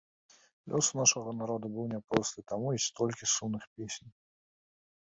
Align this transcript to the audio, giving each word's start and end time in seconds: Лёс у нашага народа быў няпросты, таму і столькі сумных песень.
Лёс 0.73 0.87
у 0.95 0.99
нашага 0.99 1.35
народа 1.41 1.65
быў 1.75 1.85
няпросты, 1.93 2.39
таму 2.53 2.67
і 2.79 2.83
столькі 2.87 3.31
сумных 3.37 3.63
песень. 3.77 4.11